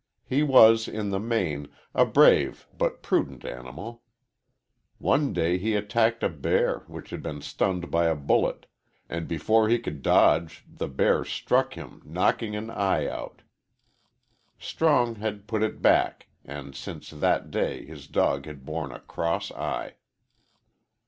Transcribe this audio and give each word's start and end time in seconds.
He 0.25 0.41
was, 0.41 0.87
in 0.87 1.11
the 1.11 1.19
main, 1.19 1.67
a 1.93 2.07
brave 2.07 2.67
but 2.75 2.93
a 2.93 2.97
prudent 2.97 3.45
animal. 3.45 4.01
One 4.97 5.31
day 5.31 5.59
he 5.59 5.75
attacked 5.75 6.23
a 6.23 6.29
bear, 6.29 6.79
which 6.87 7.11
had 7.11 7.21
been 7.21 7.41
stunned 7.41 7.91
by 7.91 8.05
a 8.07 8.15
bullet, 8.15 8.65
and 9.07 9.27
before 9.27 9.69
he 9.69 9.77
could 9.77 10.01
dodge 10.01 10.65
the 10.67 10.87
bear 10.87 11.23
struck 11.23 11.75
him 11.75 12.01
knocking 12.03 12.55
an 12.55 12.71
eye 12.71 13.05
out. 13.07 13.43
Strong 14.57 15.17
had 15.17 15.45
put 15.47 15.61
it 15.61 15.83
back, 15.83 16.29
and 16.43 16.75
since 16.75 17.11
that 17.11 17.51
day 17.51 17.85
his 17.85 18.07
dog 18.07 18.47
had 18.47 18.65
borne 18.65 18.91
a 18.91 19.01
cross 19.01 19.51
eye. 19.51 19.97